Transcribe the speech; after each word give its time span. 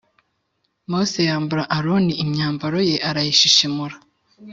Mose 0.91 1.19
yambura 1.29 1.63
Aroni 1.77 2.13
imyambaro 2.23 2.79
ye 2.89 2.95
arayishishimura 3.09 3.95